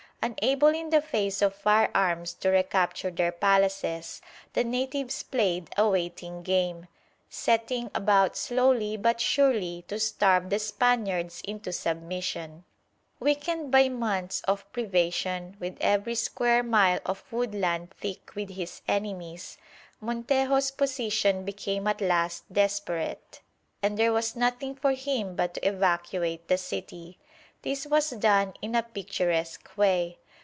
[0.23, 4.21] Unable in the face of firearms to recapture their palaces,
[4.53, 6.87] the natives played a waiting game,
[7.27, 12.65] setting about slowly but surely to starve the Spaniards into submission.
[13.19, 19.57] Weakened by months of privation, with every square mile of woodland thick with his enemies,
[19.99, 23.41] Montejo's position became at last desperate,
[23.81, 27.17] and there was nothing for him but to evacuate the city.
[27.63, 30.17] This was done in a picturesque way.